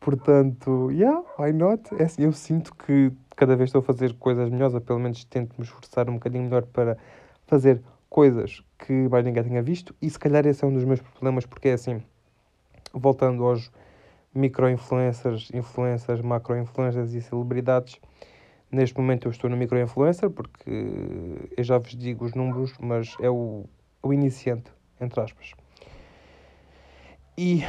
Portanto, 0.00 0.90
yeah, 0.90 1.22
why 1.38 1.52
not? 1.52 1.82
É 1.98 2.04
assim, 2.04 2.22
eu 2.22 2.32
sinto 2.32 2.74
que 2.74 3.12
cada 3.38 3.54
vez 3.54 3.68
estou 3.68 3.78
a 3.78 3.82
fazer 3.82 4.14
coisas 4.14 4.50
melhores, 4.50 4.74
ou 4.74 4.80
pelo 4.80 4.98
menos 4.98 5.24
tento 5.24 5.54
me 5.56 5.64
esforçar 5.64 6.10
um 6.10 6.14
bocadinho 6.14 6.42
melhor 6.42 6.66
para 6.66 6.98
fazer 7.46 7.80
coisas 8.10 8.64
que 8.76 8.92
mais 9.08 9.24
ninguém 9.24 9.44
tenha 9.44 9.62
visto, 9.62 9.94
e 10.02 10.10
se 10.10 10.18
calhar 10.18 10.44
esse 10.44 10.64
é 10.64 10.66
um 10.66 10.74
dos 10.74 10.84
meus 10.84 11.00
problemas, 11.00 11.46
porque 11.46 11.68
é 11.68 11.74
assim, 11.74 12.02
voltando 12.92 13.44
aos 13.44 13.70
micro-influencers, 14.34 15.50
influencers, 15.54 16.20
macro-influencers 16.20 17.14
e 17.14 17.22
celebridades, 17.22 18.00
neste 18.72 18.98
momento 18.98 19.28
eu 19.28 19.30
estou 19.30 19.48
no 19.48 19.56
micro-influencer, 19.56 20.30
porque 20.30 20.68
eu 21.56 21.62
já 21.62 21.78
vos 21.78 21.96
digo 21.96 22.24
os 22.24 22.34
números, 22.34 22.74
mas 22.80 23.14
é 23.20 23.30
o, 23.30 23.66
o 24.02 24.12
iniciante, 24.12 24.72
entre 25.00 25.20
aspas. 25.20 25.52
E 27.36 27.60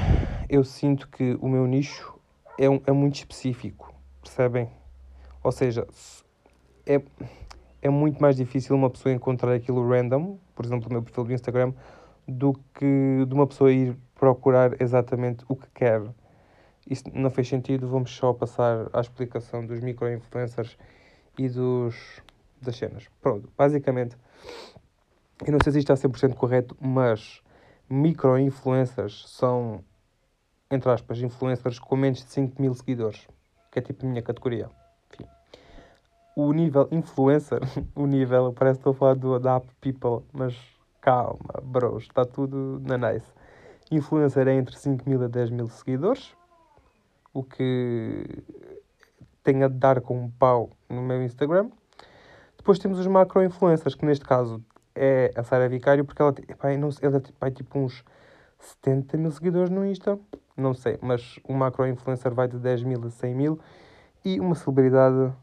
eu 0.49 0.63
sinto 0.63 1.07
que 1.09 1.37
o 1.39 1.47
meu 1.47 1.67
nicho 1.67 2.19
é, 2.57 2.67
um, 2.67 2.81
é 2.87 2.91
muito 2.91 3.17
específico, 3.17 3.93
percebem? 4.23 4.78
Ou 5.43 5.51
seja, 5.51 5.87
é, 6.85 7.01
é 7.81 7.89
muito 7.89 8.21
mais 8.21 8.35
difícil 8.35 8.75
uma 8.75 8.89
pessoa 8.89 9.13
encontrar 9.13 9.53
aquilo 9.53 9.87
random, 9.87 10.37
por 10.53 10.65
exemplo, 10.65 10.89
o 10.89 10.93
meu 10.93 11.01
perfil 11.01 11.23
do 11.23 11.33
Instagram, 11.33 11.73
do 12.27 12.53
que 12.73 13.25
de 13.25 13.33
uma 13.33 13.47
pessoa 13.47 13.71
ir 13.71 13.97
procurar 14.15 14.81
exatamente 14.81 15.45
o 15.47 15.55
que 15.55 15.67
quer. 15.73 16.01
Isso 16.89 17.03
não 17.13 17.29
fez 17.29 17.47
sentido, 17.47 17.87
vamos 17.87 18.11
só 18.15 18.33
passar 18.33 18.89
à 18.91 18.99
explicação 18.99 19.65
dos 19.65 19.79
micro-influencers 19.79 20.77
e 21.37 21.47
dos, 21.47 22.21
das 22.61 22.75
cenas. 22.75 23.07
Pronto, 23.21 23.49
basicamente, 23.57 24.17
eu 25.45 25.53
não 25.53 25.59
sei 25.63 25.71
se 25.71 25.79
isto 25.79 25.93
está 25.93 26.07
100% 26.09 26.33
correto, 26.33 26.75
mas 26.81 27.41
micro-influencers 27.89 29.25
são, 29.29 29.83
entre 30.69 30.91
aspas, 30.91 31.21
influencers 31.21 31.79
com 31.79 31.95
menos 31.95 32.19
de 32.19 32.31
5 32.31 32.61
mil 32.61 32.73
seguidores, 32.73 33.27
que 33.71 33.79
é 33.79 33.81
tipo 33.81 34.05
a 34.05 34.09
minha 34.09 34.21
categoria. 34.21 34.69
O 36.41 36.53
nível 36.53 36.87
influencer, 36.89 37.59
o 37.93 38.05
nível, 38.05 38.53
parece 38.53 38.79
que 38.79 38.89
estou 38.89 38.91
a 38.91 38.95
falar 38.95 39.15
do, 39.15 39.37
da 39.39 39.57
app 39.57 39.67
People, 39.81 40.25
mas 40.31 40.55
calma, 41.01 41.61
bros, 41.61 42.03
está 42.03 42.23
tudo 42.23 42.81
na 42.85 42.97
nice. 42.97 43.27
Influencer 43.91 44.47
é 44.47 44.53
entre 44.53 44.73
5 44.77 45.03
mil 45.09 45.21
a 45.21 45.27
10 45.27 45.49
mil 45.49 45.67
seguidores, 45.67 46.33
o 47.33 47.43
que 47.43 48.41
tem 49.43 49.63
a 49.63 49.67
dar 49.67 49.99
com 49.99 50.17
um 50.17 50.31
pau 50.31 50.69
no 50.87 51.01
meu 51.01 51.21
Instagram. 51.21 51.69
Depois 52.55 52.79
temos 52.79 52.99
os 52.99 53.07
macro-influencers, 53.07 53.93
que 53.93 54.05
neste 54.05 54.23
caso 54.23 54.63
é 54.95 55.33
a 55.35 55.43
Sara 55.43 55.67
Vicário, 55.67 56.05
porque 56.05 56.21
ela, 56.21 56.33
epá, 56.47 56.69
não, 56.77 56.87
ela 57.01 57.19
tem 57.19 57.51
tipo 57.51 57.77
uns 57.77 58.01
70 58.59 59.17
mil 59.17 59.31
seguidores 59.31 59.69
no 59.69 59.85
Insta, 59.85 60.17
não 60.55 60.73
sei, 60.73 60.97
mas 61.01 61.37
um 61.49 61.53
macro-influencer 61.53 62.33
vai 62.33 62.47
de 62.47 62.57
10 62.57 62.83
mil 62.83 63.05
a 63.05 63.09
100 63.09 63.35
mil 63.35 63.59
e 64.23 64.39
uma 64.39 64.55
celebridade 64.55 65.33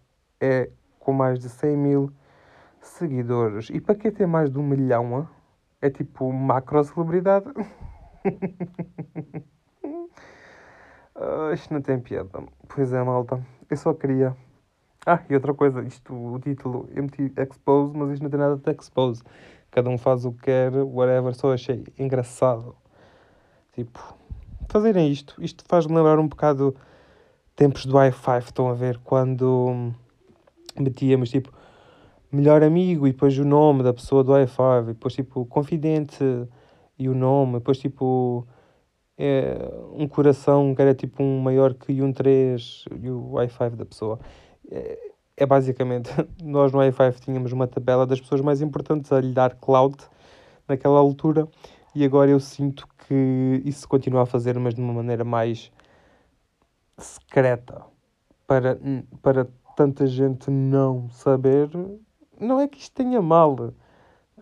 é 0.40 0.70
com 1.06 1.12
mais 1.12 1.38
de 1.38 1.48
100 1.48 1.76
mil 1.76 2.10
seguidores. 2.80 3.70
E 3.70 3.80
para 3.80 3.94
quem 3.94 4.10
tem 4.10 4.26
mais 4.26 4.50
de 4.50 4.58
um 4.58 4.62
milhão, 4.64 5.28
é 5.80 5.88
tipo 5.88 6.32
macro-celebridade. 6.32 7.48
uh, 11.14 11.52
isto 11.54 11.72
não 11.72 11.80
tem 11.80 12.00
piada. 12.00 12.42
Pois 12.66 12.92
é, 12.92 13.00
malta. 13.04 13.40
Eu 13.70 13.76
só 13.76 13.94
queria 13.94 14.36
ah, 15.06 15.22
e 15.30 15.34
outra 15.34 15.54
coisa, 15.54 15.80
isto, 15.84 16.12
o 16.12 16.40
título, 16.40 16.88
eu 16.92 17.04
meti 17.04 17.32
expose, 17.38 17.96
mas 17.96 18.10
isto 18.10 18.24
não 18.24 18.30
tem 18.30 18.40
nada 18.40 18.56
de 18.56 18.70
expose. 18.72 19.22
Cada 19.70 19.88
um 19.88 19.96
faz 19.96 20.24
o 20.24 20.32
que 20.32 20.42
quer, 20.42 20.72
whatever, 20.72 21.32
só 21.36 21.52
achei 21.52 21.84
engraçado. 21.96 22.74
Tipo, 23.72 24.00
fazerem 24.68 25.08
isto. 25.08 25.36
Isto 25.40 25.64
faz-me 25.68 25.94
lembrar 25.94 26.18
um 26.18 26.26
bocado 26.26 26.74
tempos 27.54 27.86
do 27.86 27.94
i5, 27.94 28.42
estão 28.42 28.68
a 28.68 28.74
ver? 28.74 28.98
Quando 29.04 29.94
metíamos, 30.82 31.30
tipo, 31.30 31.52
melhor 32.30 32.62
amigo 32.62 33.06
e 33.06 33.12
depois 33.12 33.38
o 33.38 33.44
nome 33.44 33.82
da 33.82 33.92
pessoa 33.92 34.22
do 34.24 34.32
i5, 34.32 34.82
e 34.82 34.86
depois, 34.88 35.14
tipo, 35.14 35.44
confidente 35.46 36.24
e 36.98 37.08
o 37.08 37.14
nome, 37.14 37.54
depois, 37.54 37.78
tipo, 37.78 38.46
é, 39.18 39.56
um 39.92 40.06
coração 40.08 40.74
que 40.74 40.82
era, 40.82 40.94
tipo, 40.94 41.22
um 41.22 41.40
maior 41.40 41.74
que 41.74 42.02
um 42.02 42.12
3 42.12 42.84
e 43.00 43.10
o 43.10 43.32
i5 43.32 43.76
da 43.76 43.84
pessoa. 43.84 44.18
É, 44.70 44.98
é 45.36 45.46
basicamente, 45.46 46.10
nós 46.42 46.72
no 46.72 46.78
i5 46.80 47.20
tínhamos 47.20 47.52
uma 47.52 47.66
tabela 47.66 48.06
das 48.06 48.20
pessoas 48.20 48.40
mais 48.40 48.60
importantes 48.62 49.12
a 49.12 49.20
lhe 49.20 49.32
dar 49.32 49.54
cloud 49.54 49.96
naquela 50.68 50.98
altura 50.98 51.46
e 51.94 52.04
agora 52.04 52.30
eu 52.30 52.40
sinto 52.40 52.86
que 53.06 53.62
isso 53.64 53.88
continua 53.88 54.22
a 54.22 54.26
fazer, 54.26 54.58
mas 54.58 54.74
de 54.74 54.80
uma 54.80 54.92
maneira 54.92 55.24
mais 55.24 55.70
secreta 56.98 57.82
para, 58.46 58.78
para 59.22 59.48
tanta 59.76 60.06
gente 60.06 60.50
não 60.50 61.08
saber. 61.10 61.70
Não 62.40 62.60
é 62.60 62.66
que 62.66 62.78
isto 62.78 62.94
tenha 62.94 63.22
mal, 63.22 63.72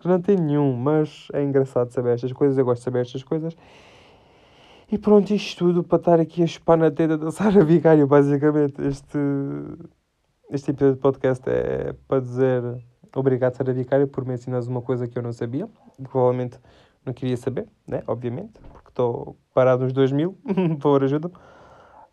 não 0.03 0.21
tem 0.21 0.37
nenhum, 0.37 0.75
mas 0.75 1.27
é 1.33 1.43
engraçado 1.43 1.91
saber 1.91 2.13
estas 2.13 2.33
coisas, 2.33 2.57
eu 2.57 2.65
gosto 2.65 2.79
de 2.79 2.85
saber 2.85 3.01
estas 3.01 3.23
coisas. 3.23 3.55
E 4.91 4.97
pronto, 4.97 5.33
isto 5.33 5.65
tudo 5.65 5.83
para 5.83 5.97
estar 5.97 6.19
aqui 6.19 6.43
a 6.43 6.47
chupar 6.47 6.77
na 6.77 6.91
teta 6.91 7.17
da 7.17 7.31
Sara 7.31 7.63
Vigário, 7.63 8.07
basicamente. 8.07 8.81
Este, 8.81 9.17
este 10.49 10.71
episódio 10.71 10.95
de 10.95 11.01
podcast 11.01 11.43
é 11.49 11.93
para 12.07 12.21
dizer 12.21 12.63
obrigado, 13.15 13.55
Sara 13.55 13.73
Vicário, 13.73 14.07
por 14.07 14.25
me 14.25 14.33
ensinares 14.33 14.67
uma 14.67 14.81
coisa 14.81 15.07
que 15.07 15.17
eu 15.17 15.23
não 15.23 15.31
sabia, 15.31 15.69
provavelmente 16.03 16.59
não 17.05 17.13
queria 17.13 17.37
saber, 17.37 17.67
né? 17.87 18.03
Obviamente, 18.07 18.59
porque 18.71 18.89
estou 18.89 19.37
parado 19.53 19.83
nos 19.83 19.93
2000, 19.93 20.37
por 20.81 21.03
ajuda. 21.03 21.29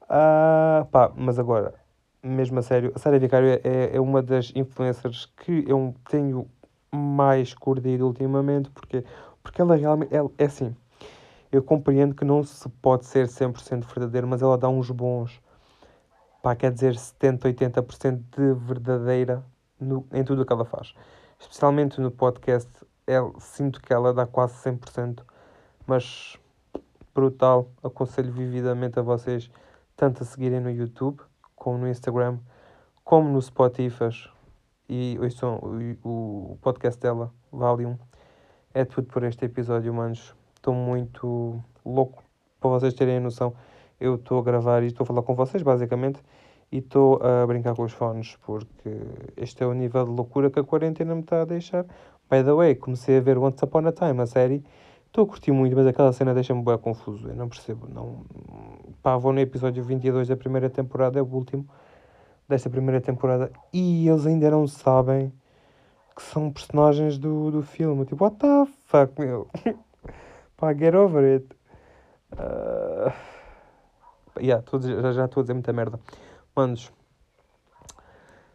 Uh, 0.04 0.84
pá, 0.90 1.10
mas 1.16 1.38
agora, 1.38 1.74
mesmo 2.22 2.58
a 2.58 2.62
sério, 2.62 2.92
a 2.94 2.98
Sara 2.98 3.18
Vicário 3.18 3.48
é, 3.64 3.96
é 3.96 4.00
uma 4.00 4.22
das 4.22 4.52
influencers 4.54 5.26
que 5.36 5.64
eu 5.66 5.94
tenho 6.08 6.48
mais 6.94 7.54
curtido 7.54 8.06
ultimamente, 8.06 8.70
porque, 8.70 9.04
porque 9.42 9.60
ela 9.60 9.76
realmente 9.76 10.14
é, 10.14 10.20
é 10.38 10.44
assim. 10.44 10.74
Eu 11.50 11.62
compreendo 11.62 12.14
que 12.14 12.24
não 12.24 12.42
se 12.42 12.68
pode 12.68 13.06
ser 13.06 13.26
100% 13.26 13.84
verdadeiro, 13.84 14.26
mas 14.26 14.42
ela 14.42 14.56
dá 14.56 14.68
uns 14.68 14.90
bons 14.90 15.40
pá, 16.42 16.56
quer 16.56 16.72
dizer 16.72 16.96
70, 16.96 17.48
80% 17.48 18.22
de 18.36 18.52
verdadeira 18.54 19.44
no, 19.80 20.04
em 20.12 20.24
tudo 20.24 20.42
o 20.42 20.46
que 20.46 20.52
ela 20.52 20.64
faz. 20.64 20.92
Especialmente 21.38 22.00
no 22.00 22.10
podcast, 22.10 22.68
eu 23.06 23.34
sinto 23.38 23.80
que 23.80 23.92
ela 23.92 24.12
dá 24.12 24.26
quase 24.26 24.54
100%, 24.54 25.22
mas 25.86 26.36
brutal. 27.14 27.70
Aconselho 27.82 28.32
vividamente 28.32 28.98
a 28.98 29.02
vocês 29.02 29.50
tanto 29.96 30.22
a 30.22 30.26
seguirem 30.26 30.60
no 30.60 30.70
YouTube, 30.70 31.20
como 31.62 31.78
no 31.78 31.88
Instagram, 31.88 32.38
como 33.04 33.28
no 33.30 33.40
Spotify. 33.40 34.28
E 34.88 35.16
ouçam 35.20 35.60
o, 36.04 36.52
o 36.52 36.58
podcast 36.60 37.00
dela, 37.00 37.32
Valium. 37.52 37.96
É 38.74 38.84
tudo 38.84 39.06
por 39.06 39.22
este 39.22 39.44
episódio, 39.44 39.94
manos. 39.94 40.34
Estou 40.56 40.74
muito 40.74 41.62
louco 41.84 42.22
para 42.60 42.70
vocês 42.70 42.94
terem 42.94 43.18
a 43.18 43.20
noção 43.20 43.54
eu 44.02 44.16
estou 44.16 44.40
a 44.40 44.42
gravar 44.42 44.82
e 44.82 44.86
estou 44.86 45.04
a 45.04 45.06
falar 45.06 45.22
com 45.22 45.36
vocês, 45.36 45.62
basicamente, 45.62 46.20
e 46.72 46.78
estou 46.78 47.20
a 47.22 47.46
brincar 47.46 47.76
com 47.76 47.84
os 47.84 47.92
fones, 47.92 48.36
porque 48.44 48.90
este 49.36 49.62
é 49.62 49.66
o 49.66 49.72
nível 49.72 50.04
de 50.04 50.10
loucura 50.10 50.50
que 50.50 50.58
a 50.58 50.64
quarentena 50.64 51.14
me 51.14 51.20
está 51.20 51.42
a 51.42 51.44
deixar. 51.44 51.84
By 52.28 52.42
the 52.42 52.52
way, 52.52 52.74
comecei 52.74 53.18
a 53.18 53.20
ver 53.20 53.38
Once 53.38 53.64
Upon 53.64 53.86
a 53.86 53.92
Time, 53.92 54.20
a 54.20 54.26
série. 54.26 54.64
Estou 55.12 55.24
a 55.24 55.26
curtir 55.26 55.52
muito, 55.52 55.76
mas 55.76 55.86
aquela 55.86 56.10
cena 56.10 56.32
deixa-me 56.32 56.62
bem 56.64 56.78
confuso. 56.78 57.28
Eu 57.28 57.36
não 57.36 57.46
percebo. 57.46 57.86
Não... 57.86 58.24
Pá, 59.02 59.14
vou 59.18 59.30
no 59.30 59.40
episódio 59.40 59.84
22 59.84 60.28
da 60.28 60.38
primeira 60.38 60.70
temporada, 60.70 61.18
é 61.18 61.22
o 61.22 61.26
último 61.26 61.68
desta 62.48 62.70
primeira 62.70 62.98
temporada, 62.98 63.52
e 63.74 64.08
eles 64.08 64.26
ainda 64.26 64.50
não 64.50 64.66
sabem 64.66 65.30
que 66.16 66.22
são 66.22 66.50
personagens 66.50 67.18
do, 67.18 67.50
do 67.50 67.62
filme. 67.62 68.06
Tipo, 68.06 68.24
what 68.24 68.38
the 68.38 68.66
fuck, 68.86 69.20
meu? 69.20 69.50
Pá, 70.56 70.72
get 70.72 70.94
over 70.94 71.22
it. 71.22 71.46
Uh... 72.32 73.12
Yeah, 74.40 74.62
tô, 74.62 74.80
já, 74.80 75.26
estou 75.26 75.42
a 75.42 75.44
dizer 75.44 75.52
muita 75.52 75.74
merda. 75.74 76.00
Manos, 76.56 76.90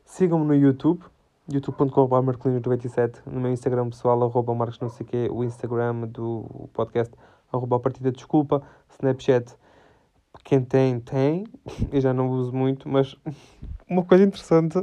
sigam-me 0.04 0.44
no 0.44 0.56
YouTube, 0.56 1.06
youtube.com.br 1.52 2.16
marcolino97, 2.16 3.22
no 3.26 3.40
meu 3.40 3.52
Instagram 3.52 3.90
pessoal, 3.90 4.22
arroba 4.24 4.54
marcos 4.54 4.80
não 4.80 4.90
sei 4.90 5.06
quê, 5.06 5.28
o 5.32 5.44
Instagram 5.44 6.08
do 6.08 6.70
podcast, 6.74 7.14
arroba 7.52 7.78
a 7.78 7.80
partida 7.80 8.12
desculpa, 8.12 8.62
Snapchat, 8.90 9.56
quem 10.44 10.62
tem, 10.64 11.00
tem, 11.00 11.46
eu 11.92 12.02
já 12.02 12.14
não 12.14 12.30
uso 12.30 12.54
muito, 12.54 12.88
mas 12.90 13.16
uma 13.90 14.04
coisa 14.04 14.24
interessante... 14.24 14.78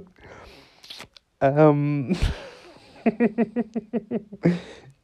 Um... 1.43 2.13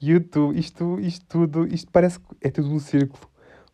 YouTube, 0.01 0.59
isto, 0.59 0.99
isto 1.01 1.27
tudo, 1.27 1.67
isto 1.67 1.91
parece 1.93 2.19
que 2.19 2.27
é 2.41 2.51
tudo 2.51 2.71
um 2.71 2.79
círculo 2.79 3.31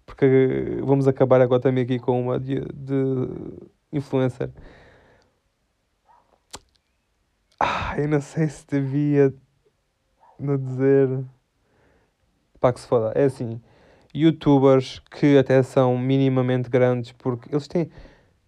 porque 0.07 0.79
vamos 0.83 1.09
acabar 1.09 1.41
agora 1.41 1.61
também 1.61 1.83
aqui 1.83 1.99
com 1.99 2.23
uma 2.23 2.39
de, 2.39 2.61
de 2.61 3.29
influencer. 3.93 4.51
Eu 7.97 8.09
não 8.09 8.21
sei 8.21 8.47
se 8.47 8.67
devia 8.67 9.35
não 10.39 10.59
dizer. 10.59 11.25
Pá, 12.61 12.71
que 12.71 12.81
se 12.81 12.87
foda. 12.87 13.13
É 13.15 13.25
assim, 13.25 13.59
youtubers 14.15 14.99
que 15.11 15.39
até 15.39 15.63
são 15.63 15.97
minimamente 15.97 16.69
grandes, 16.69 17.13
porque 17.13 17.49
eles 17.51 17.67
têm. 17.67 17.91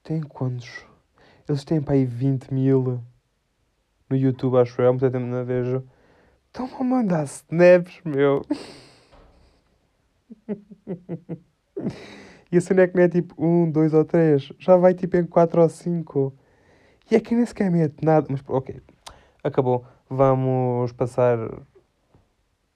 têm 0.03 0.21
quantos? 0.21 0.85
Eles 1.49 1.65
têm 1.65 1.81
para 1.81 1.95
aí 1.95 2.05
20 2.05 2.53
mil 2.53 3.03
no 4.11 4.17
YouTube, 4.17 4.59
acho 4.59 4.83
eu, 4.83 4.89
há 4.89 4.93
muito 4.93 5.11
tempo 5.11 5.25
não 5.25 5.43
vejo. 5.43 5.83
Estão 6.49 6.69
a 6.79 6.85
mandar 6.85 7.25
snaps, 7.25 8.03
meu. 8.05 8.43
e 12.53 12.59
a 12.59 12.61
cena 12.61 12.83
é 12.83 12.87
que 12.87 12.97
não 12.97 13.03
é 13.03 13.09
tipo 13.09 13.35
1, 13.43 13.71
2 13.71 13.95
ou 13.95 14.05
3, 14.05 14.53
já 14.59 14.77
vai 14.77 14.93
tipo 14.93 15.17
em 15.17 15.25
4 15.25 15.63
ou 15.63 15.69
5. 15.71 16.35
E 17.11 17.17
é 17.17 17.21
que 17.21 17.35
nem 17.35 17.47
sequer 17.47 17.71
mete 17.71 18.05
nada. 18.05 18.27
Mas 18.29 18.43
ok, 18.47 18.83
acabou. 19.43 19.85
Vamos 20.09 20.93
passar. 20.93 21.39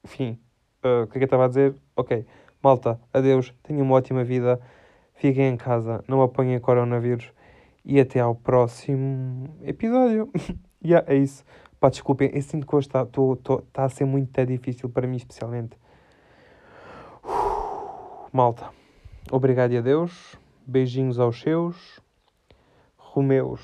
Enfim, 0.05 0.39
uh, 0.85 1.05
o 1.05 1.07
que 1.07 1.17
é 1.17 1.19
que 1.19 1.19
eu 1.19 1.25
estava 1.25 1.45
a 1.45 1.49
dizer? 1.49 1.75
Ok, 1.97 2.27
malta, 2.63 3.01
adeus, 3.13 3.55
tenham 3.63 3.83
uma 3.83 3.95
ótima 3.95 4.25
vida, 4.25 4.61
fiquem 5.15 5.49
em 5.49 5.57
casa, 5.57 6.05
não 6.09 6.23
apanhem 6.23 6.59
coronavírus 6.59 7.33
e 7.85 8.01
até 8.01 8.21
ao 8.21 8.35
próximo 8.35 9.57
episódio. 9.63 10.31
yeah, 10.85 11.11
é 11.13 11.17
isso. 11.17 11.45
Pá, 11.81 11.89
desculpem, 11.89 12.31
eu 12.33 12.43
sinto 12.43 12.67
que 12.67 12.77
hoje 12.77 12.87
está 12.87 13.07
tá 13.73 13.85
a 13.85 13.89
ser 13.89 14.05
muito 14.05 14.45
difícil 14.47 14.89
para 14.89 15.07
mim, 15.07 15.17
especialmente. 15.17 15.77
malta, 18.33 18.71
obrigado 19.31 19.73
e 19.73 19.79
adeus. 19.79 20.37
Beijinhos 20.65 21.19
aos 21.19 21.41
seus. 21.41 22.01
Romeus. 22.97 23.61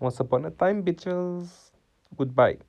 Once 0.00 0.20
upon 0.20 0.44
a 0.46 0.50
time, 0.50 0.82
bitches. 0.82 1.69
Goodbye. 2.16 2.60